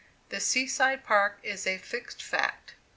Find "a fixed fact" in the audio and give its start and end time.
1.67-2.73